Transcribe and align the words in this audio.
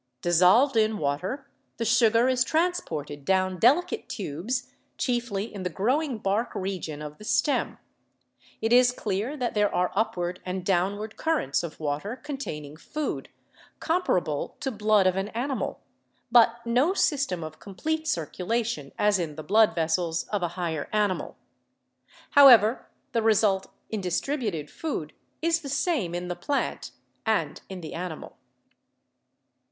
Dissolved 0.23 0.75
in 0.77 0.97
water, 0.97 1.45
the 1.77 1.85
sugar 1.85 2.27
is 2.27 2.43
transported 2.43 3.23
down 3.23 3.59
delicate 3.59 4.09
tubes, 4.09 4.73
chiefly 4.97 5.53
in 5.53 5.61
the 5.61 5.69
growing 5.69 6.17
bark 6.17 6.55
region 6.55 7.03
of 7.03 7.19
the 7.19 7.23
stem. 7.23 7.77
It 8.61 8.73
is 8.73 8.91
clear 8.91 9.37
that 9.37 9.53
there 9.53 9.71
are 9.71 9.91
upward 9.93 10.41
and 10.43 10.65
downward 10.65 11.17
currents 11.17 11.61
of 11.61 11.79
water 11.79 12.15
containing 12.15 12.77
food 12.77 13.29
(comparable 13.79 14.55
to 14.61 14.71
blood 14.71 15.05
of 15.05 15.15
an 15.15 15.27
animal), 15.35 15.81
but 16.31 16.65
no 16.65 16.95
system 16.95 17.43
of 17.43 17.59
complete 17.59 18.07
circulation 18.07 18.93
as 18.97 19.19
in 19.19 19.35
the 19.35 19.43
blood 19.43 19.75
ves 19.75 19.99
112 19.99 19.99
BIOLOGY 19.99 20.15
sels 20.17 20.27
of 20.29 20.41
a 20.41 20.55
higher 20.59 20.89
animal. 20.91 21.37
However, 22.31 22.87
the 23.11 23.21
result 23.21 23.67
in 23.91 24.01
distributed 24.01 24.71
food 24.71 25.13
is 25.43 25.61
the 25.61 25.69
same 25.69 26.15
in 26.15 26.27
the 26.27 26.35
plant 26.35 26.89
and 27.23 27.61
in 27.69 27.81
the 27.81 27.93
animal. 27.93 28.35